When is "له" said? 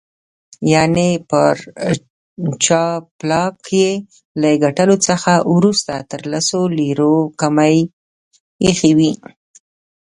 4.41-4.49